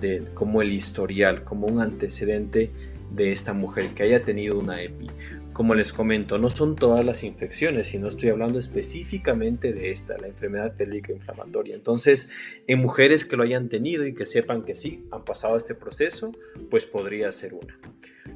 de 0.00 0.24
como 0.34 0.62
el 0.62 0.72
historial, 0.72 1.44
como 1.44 1.66
un 1.66 1.80
antecedente 1.80 2.70
de 3.10 3.32
esta 3.32 3.52
mujer 3.52 3.94
que 3.94 4.02
haya 4.02 4.22
tenido 4.24 4.58
una 4.58 4.82
EPI. 4.82 5.08
Como 5.52 5.74
les 5.74 5.92
comento, 5.92 6.38
no 6.38 6.50
son 6.50 6.76
todas 6.76 7.04
las 7.04 7.24
infecciones, 7.24 7.88
sino 7.88 8.06
estoy 8.06 8.28
hablando 8.28 8.60
específicamente 8.60 9.72
de 9.72 9.90
esta, 9.90 10.16
la 10.16 10.28
enfermedad 10.28 10.76
pélvica 10.76 11.12
inflamatoria. 11.12 11.74
Entonces, 11.74 12.30
en 12.68 12.78
mujeres 12.78 13.24
que 13.24 13.36
lo 13.36 13.42
hayan 13.42 13.68
tenido 13.68 14.06
y 14.06 14.14
que 14.14 14.24
sepan 14.24 14.62
que 14.62 14.76
sí, 14.76 15.00
han 15.10 15.24
pasado 15.24 15.56
este 15.56 15.74
proceso, 15.74 16.32
pues 16.70 16.86
podría 16.86 17.32
ser 17.32 17.54
una. 17.54 17.76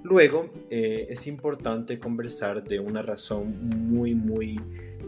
Luego, 0.02 0.50
eh, 0.70 1.06
es 1.10 1.26
importante 1.26 1.98
conversar 1.98 2.64
de 2.64 2.80
una 2.80 3.02
razón 3.02 3.54
muy, 3.88 4.14
muy 4.14 4.60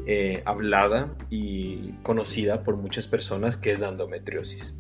eh, 0.07 0.43
hablada 0.45 1.17
y 1.31 1.93
conocida 2.03 2.63
por 2.63 2.77
muchas 2.77 3.09
personas, 3.09 3.57
que 3.57 3.73
es 3.73 3.81
la 3.81 3.89
endometriosis. 3.89 4.77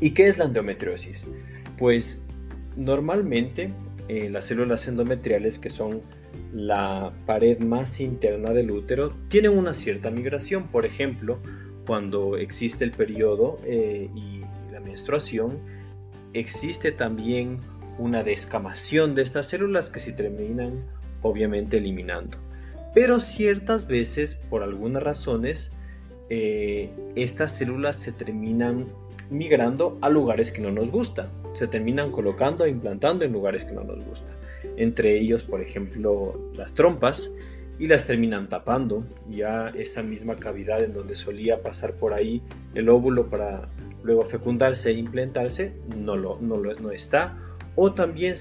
¿Y 0.00 0.10
qué 0.12 0.28
es 0.28 0.38
la 0.38 0.46
endometriosis? 0.46 1.26
Pues 1.76 2.24
normalmente 2.74 3.70
eh, 4.08 4.30
las 4.30 4.46
células 4.46 4.88
endometriales, 4.88 5.58
que 5.58 5.68
son 5.68 6.00
la 6.52 7.12
pared 7.26 7.58
más 7.58 8.00
interna 8.00 8.50
del 8.50 8.70
útero, 8.70 9.12
tienen 9.28 9.56
una 9.58 9.74
cierta 9.74 10.10
migración. 10.10 10.68
Por 10.68 10.86
ejemplo, 10.86 11.38
cuando 11.86 12.38
existe 12.38 12.82
el 12.84 12.92
periodo 12.92 13.58
y 13.66 14.40
la 14.72 14.80
menstruación, 14.80 15.58
existe 16.32 16.92
también 16.92 17.60
una 17.98 18.22
descamación 18.22 19.14
de 19.14 19.22
estas 19.22 19.46
células 19.46 19.90
que 19.90 20.00
se 20.00 20.12
terminan 20.12 20.84
obviamente 21.22 21.78
eliminando. 21.78 22.38
Pero 22.94 23.18
ciertas 23.18 23.86
veces, 23.86 24.36
por 24.36 24.62
algunas 24.62 25.02
razones, 25.02 25.72
eh, 26.30 26.90
estas 27.16 27.56
células 27.56 27.96
se 27.96 28.12
terminan 28.12 28.86
migrando 29.30 29.98
a 30.00 30.08
lugares 30.08 30.50
que 30.50 30.60
no 30.60 30.70
nos 30.70 30.90
gustan. 30.90 31.28
Se 31.54 31.66
terminan 31.66 32.12
colocando 32.12 32.64
e 32.64 32.70
implantando 32.70 33.24
en 33.24 33.32
lugares 33.32 33.64
que 33.64 33.72
no 33.72 33.82
nos 33.82 34.04
gustan. 34.04 34.36
Entre 34.76 35.18
ellos, 35.18 35.44
por 35.44 35.60
ejemplo, 35.60 36.52
las 36.54 36.74
trompas 36.74 37.30
y 37.78 37.86
las 37.86 38.06
terminan 38.06 38.48
tapando. 38.48 39.04
Ya 39.28 39.70
esa 39.74 40.02
misma 40.02 40.36
cavidad 40.36 40.82
en 40.82 40.92
donde 40.92 41.16
solía 41.16 41.62
pasar 41.62 41.94
por 41.94 42.12
ahí 42.14 42.42
el 42.74 42.88
óvulo 42.88 43.28
para 43.28 43.68
luego 44.02 44.24
fecundarse 44.24 44.90
e 44.90 44.94
implantarse, 44.94 45.72
no, 45.96 46.16
lo, 46.16 46.38
no, 46.40 46.58
lo, 46.58 46.74
no 46.74 46.90
está. 46.90 47.38
O 47.76 47.92
también 47.92 48.34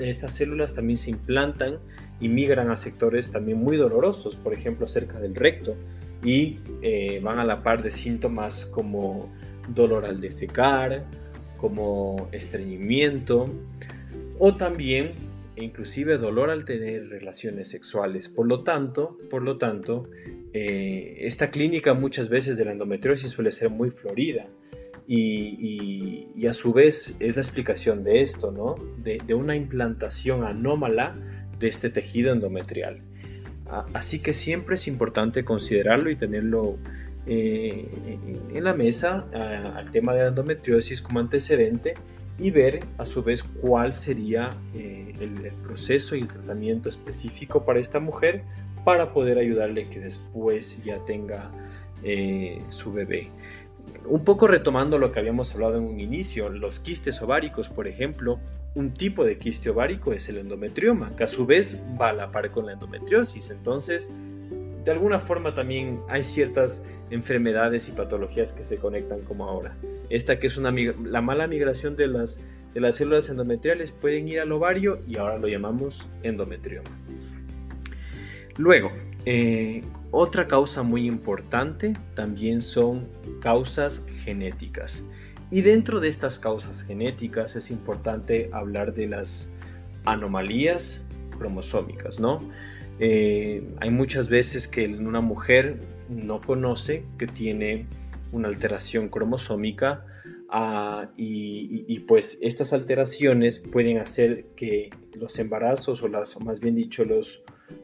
estas 0.00 0.32
células 0.32 0.74
también 0.74 0.96
se 0.96 1.10
implantan 1.10 1.78
y 2.20 2.28
migran 2.28 2.70
a 2.70 2.76
sectores 2.76 3.30
también 3.30 3.58
muy 3.58 3.76
dolorosos, 3.76 4.36
por 4.36 4.52
ejemplo 4.52 4.86
cerca 4.86 5.18
del 5.18 5.34
recto, 5.34 5.74
y 6.22 6.58
eh, 6.82 7.20
van 7.22 7.38
a 7.38 7.44
la 7.44 7.62
par 7.62 7.82
de 7.82 7.90
síntomas 7.90 8.66
como 8.66 9.32
dolor 9.74 10.04
al 10.04 10.20
defecar, 10.20 11.04
como 11.56 12.28
estreñimiento 12.32 13.50
o 14.38 14.56
también 14.56 15.12
inclusive 15.56 16.16
dolor 16.16 16.50
al 16.50 16.64
tener 16.64 17.08
relaciones 17.08 17.68
sexuales. 17.68 18.28
Por 18.28 18.46
lo 18.46 18.62
tanto, 18.62 19.18
por 19.28 19.42
lo 19.42 19.58
tanto 19.58 20.08
eh, 20.52 21.18
esta 21.20 21.50
clínica 21.50 21.94
muchas 21.94 22.28
veces 22.28 22.56
de 22.56 22.64
la 22.64 22.72
endometriosis 22.72 23.30
suele 23.30 23.52
ser 23.52 23.70
muy 23.70 23.90
florida 23.90 24.48
y, 25.12 26.46
a 26.46 26.54
su 26.54 26.72
vez 26.72 27.16
es 27.18 27.34
la 27.36 27.42
explicación 27.42 28.04
de 28.04 28.22
esto, 28.22 28.52
¿no? 28.52 28.76
de, 29.02 29.34
una 29.34 29.56
implantación 29.56 30.44
anómala 30.44 31.16
de 31.58 31.68
este 31.68 31.90
tejido 31.90 32.32
endometrial. 32.32 33.02
Así 33.92 34.20
que 34.20 34.32
siempre 34.32 34.76
es 34.76 34.86
importante 34.86 35.44
considerarlo 35.44 36.10
y 36.10 36.16
tenerlo 36.16 36.76
eh, 37.26 37.88
en 38.52 38.64
la 38.64 38.72
mesa 38.72 39.26
al 39.76 39.90
tema 39.90 40.14
de 40.14 40.22
la 40.22 40.28
endometriosis 40.28 41.02
como 41.02 41.20
antecedente 41.20 41.94
y 42.38 42.50
ver 42.50 42.80
a 42.98 43.04
su 43.04 43.22
vez 43.22 43.42
cuál 43.42 43.94
sería 43.94 44.50
eh, 44.74 45.12
el, 45.20 45.52
proceso 45.62 46.16
y 46.16 46.20
el 46.20 46.28
tratamiento 46.28 46.88
específico 46.88 47.64
para 47.64 47.80
esta 47.80 48.00
mujer 48.00 48.42
para 48.84 49.12
poder 49.12 49.38
ayudarle 49.38 49.88
que 49.88 50.00
después 50.00 50.82
ya 50.82 51.04
tenga 51.04 51.50
eh, 52.02 52.62
su 52.70 52.92
bebé. 52.92 53.28
Un 54.06 54.24
poco 54.24 54.46
retomando 54.46 54.98
lo 54.98 55.12
que 55.12 55.20
habíamos 55.20 55.54
hablado 55.54 55.78
en 55.78 55.84
un 55.84 56.00
inicio, 56.00 56.48
los 56.48 56.80
quistes 56.80 57.20
ováricos, 57.22 57.68
por 57.68 57.86
ejemplo, 57.86 58.38
un 58.74 58.92
tipo 58.92 59.24
de 59.24 59.38
quiste 59.38 59.70
ovárico 59.70 60.12
es 60.12 60.28
el 60.28 60.38
endometrioma, 60.38 61.14
que 61.16 61.24
a 61.24 61.26
su 61.26 61.46
vez 61.46 61.80
va 62.00 62.10
a 62.10 62.12
la 62.12 62.30
par 62.30 62.50
con 62.50 62.66
la 62.66 62.72
endometriosis. 62.72 63.50
Entonces, 63.50 64.12
de 64.84 64.90
alguna 64.90 65.18
forma 65.18 65.54
también 65.54 66.00
hay 66.08 66.24
ciertas 66.24 66.82
enfermedades 67.10 67.88
y 67.88 67.92
patologías 67.92 68.52
que 68.52 68.62
se 68.62 68.76
conectan 68.76 69.20
como 69.20 69.44
ahora. 69.44 69.76
Esta 70.08 70.38
que 70.38 70.46
es 70.46 70.56
una, 70.56 70.72
la 70.72 71.20
mala 71.20 71.46
migración 71.46 71.96
de 71.96 72.06
las, 72.06 72.40
células 72.92 73.28
endometriales 73.28 73.90
pueden 73.90 74.28
ir 74.28 74.40
al 74.40 74.52
ovario 74.52 75.00
y 75.06 75.16
ahora 75.16 75.38
lo 75.38 75.48
llamamos 75.48 76.08
endometrioma. 76.22 76.90
Luego, 78.56 78.92
eh, 79.26 79.82
otra 80.10 80.48
causa 80.48 80.82
muy 80.82 81.06
importante 81.06 81.96
también 82.14 82.62
son 82.62 83.08
causas 83.40 84.04
genéticas. 84.24 85.04
Y 85.50 85.62
dentro 85.62 86.00
de 86.00 86.08
estas 86.08 86.38
causas 86.38 86.82
genéticas 86.82 87.56
es 87.56 87.70
importante 87.70 88.50
hablar 88.52 88.94
de 88.94 89.08
las 89.08 89.50
anomalías 90.04 91.04
cromosómicas, 91.36 92.20
¿no? 92.20 92.40
Eh, 92.98 93.62
hay 93.80 93.90
muchas 93.90 94.28
veces 94.28 94.68
que 94.68 94.86
una 94.86 95.20
mujer 95.20 95.80
no 96.08 96.40
conoce 96.40 97.04
que 97.18 97.26
tiene 97.26 97.86
una 98.32 98.48
alteración 98.48 99.08
cromosómica 99.08 100.04
ah, 100.50 101.10
y, 101.16 101.98
pues 102.00 102.38
estas 102.42 102.72
alteraciones 102.72 103.58
pueden 103.58 103.98
hacer 103.98 104.46
que 104.56 104.90
los 105.14 105.38
embarazos 105.38 106.02
o, 106.02 106.08
las, 106.08 106.38
más 106.40 106.60
bien 106.60 106.74
dicho 106.74 107.04
los, 107.04 107.42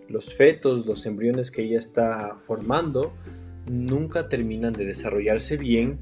los 0.09 0.35
fetos, 0.35 0.87
los 0.87 1.07
embriones 1.07 1.51
que 1.51 1.63
ella 1.63 1.79
está 1.79 2.37
formando 2.41 3.13
nunca 3.67 4.29
terminan 4.29 4.73
de 4.73 4.85
desarrollarse 4.85 5.57
bien 5.57 5.99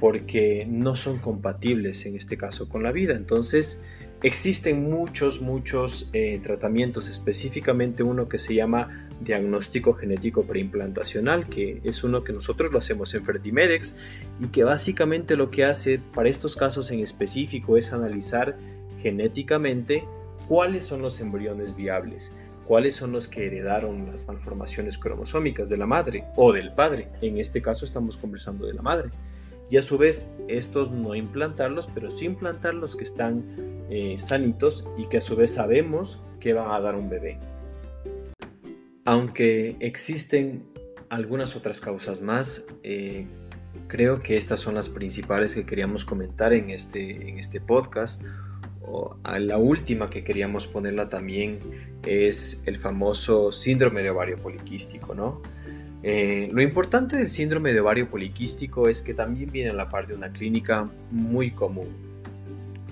porque 0.00 0.64
no 0.68 0.94
son 0.94 1.18
compatibles 1.18 2.06
en 2.06 2.14
este 2.14 2.36
caso 2.36 2.68
con 2.68 2.82
la 2.82 2.92
vida. 2.92 3.14
Entonces 3.14 3.82
existen 4.22 4.82
muchos, 4.82 5.40
muchos 5.40 6.08
eh, 6.12 6.40
tratamientos, 6.42 7.08
específicamente 7.08 8.02
uno 8.02 8.28
que 8.28 8.38
se 8.38 8.54
llama 8.54 9.08
diagnóstico 9.20 9.94
genético 9.94 10.44
preimplantacional, 10.44 11.48
que 11.48 11.80
es 11.82 12.04
uno 12.04 12.22
que 12.22 12.32
nosotros 12.32 12.70
lo 12.72 12.78
hacemos 12.78 13.12
en 13.14 13.24
Fertimedex 13.24 13.96
y 14.40 14.48
que 14.48 14.62
básicamente 14.62 15.36
lo 15.36 15.50
que 15.50 15.64
hace 15.64 16.00
para 16.14 16.28
estos 16.28 16.54
casos 16.54 16.90
en 16.92 17.00
específico 17.00 17.76
es 17.76 17.92
analizar 17.92 18.56
genéticamente 19.00 20.04
cuáles 20.46 20.84
son 20.84 21.02
los 21.02 21.20
embriones 21.20 21.74
viables 21.74 22.32
cuáles 22.68 22.94
son 22.94 23.12
los 23.12 23.28
que 23.28 23.46
heredaron 23.46 24.12
las 24.12 24.28
malformaciones 24.28 24.98
cromosómicas 24.98 25.70
de 25.70 25.78
la 25.78 25.86
madre 25.86 26.24
o 26.36 26.52
del 26.52 26.74
padre. 26.74 27.08
En 27.22 27.38
este 27.38 27.62
caso 27.62 27.86
estamos 27.86 28.18
conversando 28.18 28.66
de 28.66 28.74
la 28.74 28.82
madre 28.82 29.08
y 29.70 29.78
a 29.78 29.82
su 29.82 29.96
vez 29.96 30.30
estos 30.48 30.90
no 30.90 31.14
implantarlos, 31.14 31.88
pero 31.94 32.10
sí 32.10 32.26
implantar 32.26 32.74
los 32.74 32.94
que 32.94 33.04
están 33.04 33.42
eh, 33.88 34.16
sanitos 34.18 34.86
y 34.98 35.06
que 35.06 35.16
a 35.16 35.20
su 35.22 35.34
vez 35.34 35.54
sabemos 35.54 36.20
que 36.40 36.52
van 36.52 36.70
a 36.70 36.78
dar 36.78 36.94
un 36.94 37.08
bebé. 37.08 37.38
Aunque 39.06 39.76
existen 39.80 40.66
algunas 41.08 41.56
otras 41.56 41.80
causas 41.80 42.20
más, 42.20 42.66
eh, 42.82 43.26
creo 43.86 44.20
que 44.20 44.36
estas 44.36 44.60
son 44.60 44.74
las 44.74 44.90
principales 44.90 45.54
que 45.54 45.64
queríamos 45.64 46.04
comentar 46.04 46.52
en 46.52 46.68
este, 46.68 47.30
en 47.30 47.38
este 47.38 47.62
podcast. 47.62 48.22
La 49.38 49.58
última 49.58 50.10
que 50.10 50.24
queríamos 50.24 50.66
ponerla 50.66 51.08
también 51.08 51.58
es 52.06 52.62
el 52.66 52.78
famoso 52.78 53.52
síndrome 53.52 54.02
de 54.02 54.10
ovario 54.10 54.36
poliquístico, 54.36 55.14
¿no? 55.14 55.42
Eh, 56.02 56.48
lo 56.52 56.62
importante 56.62 57.16
del 57.16 57.28
síndrome 57.28 57.72
de 57.72 57.80
ovario 57.80 58.08
poliquístico 58.08 58.88
es 58.88 59.02
que 59.02 59.14
también 59.14 59.50
viene 59.50 59.70
a 59.70 59.74
la 59.74 59.88
par 59.88 60.06
de 60.06 60.14
una 60.14 60.32
clínica 60.32 60.88
muy 61.10 61.50
común. 61.50 61.88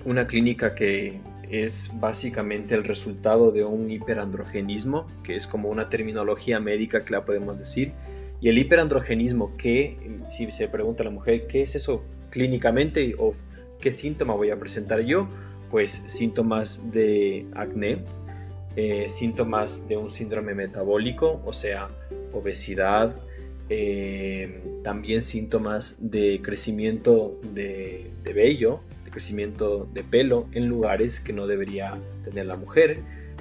Una 0.05 0.27
clínica 0.27 0.75
que 0.75 1.21
es 1.49 1.91
básicamente 1.99 2.75
el 2.75 2.83
resultado 2.83 3.51
de 3.51 3.63
un 3.63 3.89
hiperandrogenismo, 3.89 5.07
que 5.23 5.35
es 5.35 5.47
como 5.47 5.69
una 5.69 5.89
terminología 5.89 6.59
médica 6.59 7.05
que 7.05 7.11
la 7.11 7.23
podemos 7.25 7.59
decir. 7.59 7.93
Y 8.41 8.49
el 8.49 8.57
hiperandrogenismo, 8.57 9.55
que 9.57 9.97
si 10.25 10.51
se 10.51 10.67
pregunta 10.67 11.03
a 11.03 11.05
la 11.05 11.11
mujer, 11.11 11.47
¿qué 11.47 11.63
es 11.63 11.75
eso 11.75 12.03
clínicamente 12.29 13.15
o 13.17 13.33
qué 13.79 13.91
síntoma 13.91 14.33
voy 14.35 14.51
a 14.51 14.59
presentar 14.59 14.99
yo? 15.01 15.27
Pues 15.69 16.03
síntomas 16.07 16.91
de 16.91 17.45
acné, 17.53 17.99
eh, 18.79 19.09
síntomas 19.09 19.87
de 19.87 19.97
un 19.97 20.11
síndrome 20.11 20.53
metabólico, 20.53 21.41
o 21.43 21.51
sea, 21.51 21.87
obesidad, 22.31 23.15
eh, 23.69 24.61
también 24.83 25.23
síntomas 25.23 25.95
de 25.99 26.41
crecimiento 26.43 27.39
de, 27.55 28.11
vello, 28.23 28.81
de 29.03 29.09
crecimiento 29.09 29.89
de 29.91 30.03
pelo 30.03 30.45
en 30.51 30.67
lugares 30.67 31.19
que 31.19 31.33
no 31.33 31.47
debería 31.47 31.97
tener 32.23 32.45
la 32.45 32.55
mujer. 32.55 32.99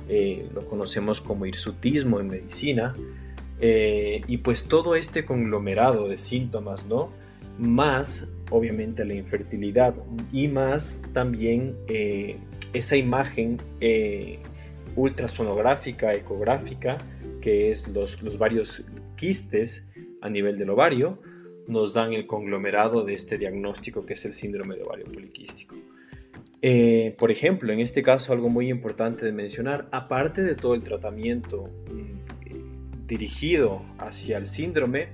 Eh, 0.09 0.49
lo 0.55 0.65
conocemos 0.65 1.21
como 1.21 1.45
hirsutismo 1.45 2.19
en 2.19 2.29
medicina. 2.29 2.97
y 3.61 4.37
pues 4.39 4.69
todo 4.69 4.97
este 4.97 5.25
conglomerado 5.25 6.09
de 6.09 6.19
síntomas, 6.19 6.87
¿no? 6.87 7.11
Más 7.59 8.29
obviamente 8.51 9.05
la 9.05 9.15
infertilidad 9.15 9.95
y 10.33 10.49
más 10.49 11.03
también 11.13 11.77
esa 12.73 12.97
imagen 12.97 13.59
ultrasonográfica, 14.95 16.15
ecográfica, 16.15 16.99
que 17.41 17.71
es 17.71 17.89
los, 17.89 18.23
los 18.23 18.39
varios 18.39 18.85
quistes 19.17 19.89
a 20.21 20.29
nivel 20.29 20.59
del 20.59 20.71
ovario, 20.71 21.19
nos 21.67 21.93
dan 21.93 22.13
el 22.13 22.27
conglomerado 22.27 23.05
de 23.05 23.15
este 23.15 23.39
diagnóstico 23.39 24.07
que 24.07 24.15
es 24.15 24.25
el 24.25 24.33
síndrome 24.33 24.77
de 24.77 24.83
ovario 24.83 25.07
poliquístico. 25.07 25.75
Eh, 26.63 27.15
por 27.19 27.31
ejemplo, 27.31 27.73
en 27.73 27.81
este 27.81 28.03
caso 28.03 28.33
algo 28.33 28.49
muy 28.49 28.71
importante 28.71 29.25
de 29.25 29.33
mencionar, 29.33 29.89
aparte 29.93 30.43
de 30.43 30.55
todo 30.55 30.75
el 30.75 30.83
tratamiento 30.83 31.71
mm, 31.91 33.07
dirigido 33.07 33.83
hacia 33.99 34.39
el 34.39 34.47
síndrome, 34.47 35.09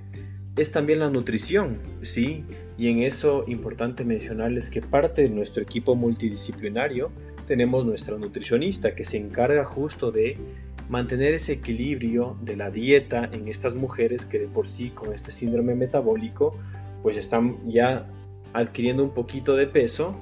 es 0.55 0.71
también 0.71 0.99
la 0.99 1.09
nutrición, 1.09 1.79
¿sí? 2.01 2.45
Y 2.77 2.89
en 2.89 2.99
eso 2.99 3.43
importante 3.47 4.03
mencionarles 4.03 4.69
que 4.69 4.81
parte 4.81 5.23
de 5.23 5.29
nuestro 5.29 5.63
equipo 5.63 5.95
multidisciplinario 5.95 7.11
tenemos 7.47 7.85
nuestra 7.85 8.17
nutricionista 8.17 8.95
que 8.95 9.03
se 9.03 9.17
encarga 9.17 9.65
justo 9.65 10.11
de 10.11 10.37
mantener 10.89 11.33
ese 11.33 11.53
equilibrio 11.53 12.37
de 12.41 12.55
la 12.55 12.69
dieta 12.69 13.29
en 13.31 13.47
estas 13.47 13.75
mujeres 13.75 14.25
que 14.25 14.39
de 14.39 14.47
por 14.47 14.69
sí 14.69 14.89
con 14.89 15.13
este 15.13 15.31
síndrome 15.31 15.75
metabólico 15.75 16.57
pues 17.01 17.17
están 17.17 17.57
ya 17.69 18.07
adquiriendo 18.53 19.03
un 19.03 19.13
poquito 19.13 19.55
de 19.55 19.67
peso 19.67 20.15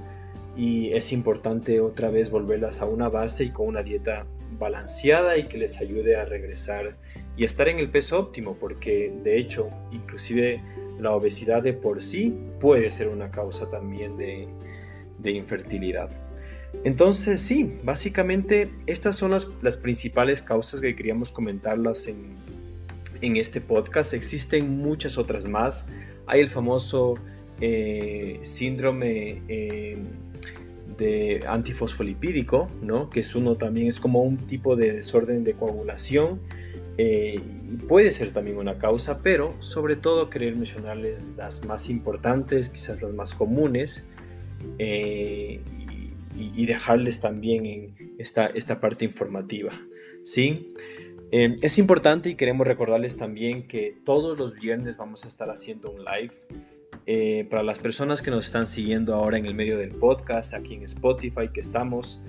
y 0.55 0.91
es 0.93 1.11
importante 1.11 1.79
otra 1.81 2.09
vez 2.09 2.29
volverlas 2.29 2.81
a 2.81 2.85
una 2.85 3.09
base 3.09 3.45
y 3.45 3.49
con 3.51 3.67
una 3.67 3.83
dieta 3.83 4.25
balanceada 4.57 5.37
y 5.37 5.43
que 5.43 5.57
les 5.57 5.79
ayude 5.79 6.15
a 6.17 6.25
regresar 6.25 6.97
y 7.41 7.43
estar 7.43 7.67
en 7.69 7.79
el 7.79 7.89
peso 7.89 8.19
óptimo 8.19 8.55
porque 8.59 9.11
de 9.23 9.39
hecho 9.39 9.71
inclusive 9.91 10.61
la 10.99 11.09
obesidad 11.13 11.63
de 11.63 11.73
por 11.73 11.99
sí 11.99 12.37
puede 12.59 12.91
ser 12.91 13.07
una 13.07 13.31
causa 13.31 13.67
también 13.67 14.15
de, 14.15 14.47
de 15.17 15.31
infertilidad. 15.31 16.11
Entonces 16.83 17.39
sí, 17.39 17.79
básicamente 17.81 18.69
estas 18.85 19.15
son 19.15 19.31
las, 19.31 19.77
principales 19.77 20.43
causas 20.43 20.81
que 20.81 20.95
queríamos 20.95 21.31
comentarlas 21.31 22.07
en, 22.07 22.35
este 23.35 23.59
podcast. 23.59 24.13
Existen 24.13 24.77
muchas 24.77 25.17
otras 25.17 25.47
más. 25.47 25.87
Hay 26.27 26.41
el 26.41 26.47
famoso 26.47 27.15
eh, 27.59 28.37
síndrome 28.43 29.41
eh, 29.47 29.97
de 30.95 31.43
antifosfolipídico, 31.47 32.69
¿no? 32.83 33.09
que 33.09 33.21
es 33.21 33.33
uno 33.33 33.55
también, 33.55 33.87
es 33.87 33.99
como 33.99 34.21
un 34.21 34.37
tipo 34.37 34.75
de 34.75 34.93
desorden 34.93 35.43
de 35.43 35.53
coagulación. 35.53 36.39
Eh, 37.03 37.41
y 37.71 37.77
puede 37.87 38.11
ser 38.11 38.31
también 38.31 38.57
una 38.57 38.77
causa, 38.77 39.23
pero 39.23 39.55
sobre 39.59 39.95
todo 39.95 40.29
querer 40.29 40.55
mencionarles 40.55 41.33
las 41.35 41.65
más 41.65 41.89
importantes, 41.89 42.69
quizás 42.69 43.01
las 43.01 43.13
más 43.13 43.33
comunes 43.33 44.07
y, 44.77 45.59
dejarles 46.67 47.19
también 47.19 47.65
en 47.65 48.15
esta, 48.19 48.45
esta 48.45 48.79
parte 48.79 49.03
informativa. 49.03 49.71
¿sí? 50.23 50.67
Eh, 51.31 51.55
es 51.63 51.79
importante 51.79 52.29
y 52.29 52.35
queremos 52.35 52.67
recordarles 52.67 53.17
también 53.17 53.67
que 53.67 53.97
todos 54.05 54.37
los 54.37 54.53
viernes 54.53 54.97
vamos 54.97 55.25
a 55.25 55.27
estar 55.27 55.49
haciendo 55.49 55.89
un 55.89 56.03
live. 56.03 56.33
Eh, 57.07 57.47
para 57.49 57.63
las 57.63 57.79
personas 57.79 58.21
que 58.21 58.29
nos 58.29 58.45
están 58.45 58.67
siguiendo 58.67 59.15
ahora 59.15 59.39
en 59.39 59.47
el 59.47 59.55
medio 59.55 59.79
del 59.79 59.89
podcast, 59.89 60.53
aquí 60.53 60.75
en 60.75 60.83
Spotify, 60.83 61.49
que 61.51 61.61
estamos 61.61 62.21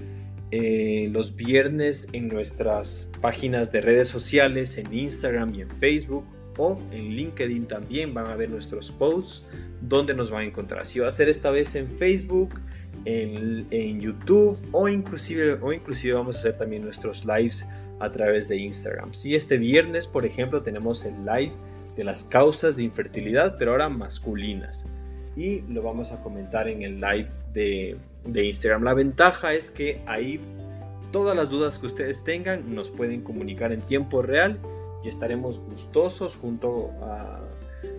eh, 0.54 1.08
los 1.10 1.34
viernes 1.34 2.08
en 2.12 2.28
nuestras 2.28 3.10
páginas 3.22 3.72
de 3.72 3.80
redes 3.80 4.08
sociales, 4.08 4.76
en 4.76 4.92
Instagram 4.92 5.54
y 5.54 5.62
en 5.62 5.70
Facebook, 5.70 6.26
o 6.58 6.78
en 6.90 7.14
LinkedIn 7.14 7.66
también 7.66 8.12
van 8.12 8.26
a 8.26 8.36
ver 8.36 8.50
nuestros 8.50 8.90
posts 8.90 9.46
donde 9.80 10.14
nos 10.14 10.30
van 10.30 10.42
a 10.42 10.44
encontrar. 10.44 10.84
Si 10.84 10.98
va 10.98 11.08
a 11.08 11.10
ser 11.10 11.30
esta 11.30 11.50
vez 11.50 11.74
en 11.74 11.88
Facebook, 11.88 12.60
en, 13.06 13.98
YouTube 13.98 14.58
o 14.72 14.88
inclusive, 14.88 15.54
o 15.62 15.72
inclusive 15.72 16.12
vamos 16.12 16.36
a 16.36 16.40
hacer 16.40 16.58
también 16.58 16.82
nuestros 16.84 17.24
lives 17.24 17.66
a 17.98 18.10
través 18.10 18.46
de 18.48 18.58
Instagram. 18.58 19.14
Si 19.14 19.34
este 19.34 19.56
viernes, 19.56 20.06
por 20.06 20.26
ejemplo, 20.26 20.62
tenemos 20.62 21.06
el 21.06 21.14
live 21.24 21.52
de 21.96 22.04
las 22.04 22.24
causas 22.24 22.76
de 22.76 22.82
infertilidad, 22.82 23.56
pero 23.58 23.70
ahora 23.70 23.88
masculinas. 23.88 24.86
Y 25.36 25.62
lo 25.62 25.82
vamos 25.82 26.12
a 26.12 26.22
comentar 26.22 26.68
en 26.68 26.82
el 26.82 27.00
live 27.00 27.28
de, 27.52 27.96
de 28.24 28.44
Instagram. 28.44 28.82
La 28.84 28.94
ventaja 28.94 29.54
es 29.54 29.70
que 29.70 30.02
ahí 30.06 30.40
todas 31.10 31.36
las 31.36 31.50
dudas 31.50 31.78
que 31.78 31.86
ustedes 31.86 32.24
tengan 32.24 32.74
nos 32.74 32.90
pueden 32.90 33.22
comunicar 33.22 33.72
en 33.72 33.82
tiempo 33.82 34.22
real 34.22 34.58
y 35.04 35.08
estaremos 35.08 35.58
gustosos 35.58 36.36
junto 36.36 36.90
a 37.02 37.40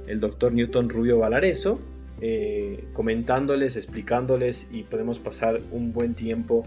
el 0.08 0.19
doctor 0.19 0.54
Newton 0.54 0.89
Rubio 0.89 1.19
Valareso 1.19 1.80
eh, 2.26 2.86
comentándoles, 2.93 3.76
explicándoles 3.76 4.69
y 4.72 4.84
podemos 4.84 5.19
pasar 5.19 5.60
un 5.72 5.91
buen 5.91 6.13
tiempo, 6.13 6.65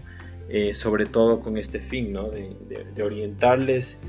eh, 0.49 0.75
sobre 0.75 1.07
todo 1.07 1.39
con 1.39 1.57
este 1.57 1.79
fin, 1.79 2.13
¿no? 2.13 2.29
de, 2.29 3.01
orientarles, 3.01 3.99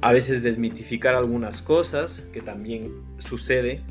a 0.00 0.12
veces 0.12 0.42
desmitificar 0.42 1.14
algunas 1.14 1.60
cosas 1.60 2.22
que 2.32 2.40
también 2.40 2.92
sucede 3.18 3.82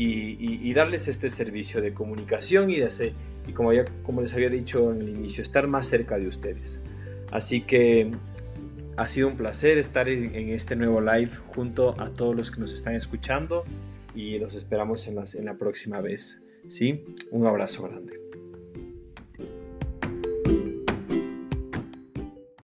y, 0.00 0.72
darles 0.74 1.08
este 1.08 1.28
servicio 1.28 1.80
de 1.82 1.92
comunicación 1.92 2.70
y 2.70 2.76
de 2.76 2.86
hacer, 2.86 3.12
y 3.46 3.52
como, 3.52 3.72
ya, 3.72 3.84
como 4.02 4.20
les 4.20 4.32
había 4.34 4.48
dicho 4.48 4.92
en 4.92 5.00
el 5.00 5.08
inicio, 5.08 5.42
estar 5.42 5.66
más 5.66 5.88
cerca 5.88 6.18
de 6.18 6.28
ustedes. 6.28 6.82
Así 7.32 7.62
que 7.62 8.12
ha 8.96 9.08
sido 9.08 9.28
un 9.28 9.36
placer 9.36 9.78
estar 9.78 10.08
en, 10.08 10.50
este 10.50 10.76
nuevo 10.76 11.00
live 11.00 11.30
junto 11.54 12.00
a 12.00 12.10
todos 12.10 12.36
los 12.36 12.50
que 12.50 12.60
nos 12.60 12.72
están 12.72 12.94
escuchando 12.94 13.64
y 14.14 14.38
los 14.38 14.54
esperamos 14.54 15.06
en, 15.08 15.18
en 15.18 15.44
la 15.44 15.54
próxima 15.56 16.00
vez. 16.00 16.42
¿sí? 16.68 17.04
Un 17.30 17.46
abrazo 17.46 17.82
grande. 17.82 18.27